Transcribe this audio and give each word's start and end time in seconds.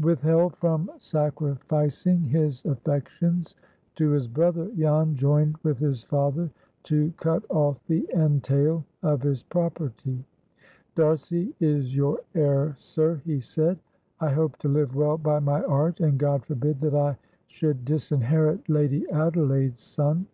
Withheld 0.00 0.56
from 0.56 0.90
sacrificing 0.98 2.24
his 2.24 2.64
affections 2.64 3.54
to 3.94 4.10
his 4.10 4.26
brother, 4.26 4.68
Jan 4.76 5.14
joined 5.14 5.58
with 5.62 5.78
his 5.78 6.02
father 6.02 6.50
to 6.82 7.12
cut 7.16 7.44
off 7.50 7.78
the 7.86 8.04
entail 8.12 8.84
of 9.04 9.22
his 9.22 9.44
property. 9.44 10.24
"D'Arcy 10.96 11.54
is 11.60 11.94
your 11.94 12.20
heir, 12.34 12.74
sir," 12.76 13.22
he 13.24 13.38
said. 13.38 13.78
"I 14.18 14.30
hope 14.30 14.56
to 14.58 14.68
live 14.68 14.96
well 14.96 15.16
by 15.18 15.38
my 15.38 15.62
art, 15.62 16.00
and 16.00 16.18
GOD 16.18 16.46
forbid 16.46 16.80
that 16.80 16.96
I 16.96 17.16
should 17.46 17.84
disinherit 17.84 18.68
Lady 18.68 19.08
Adelaide's 19.12 19.82
son." 19.84 20.26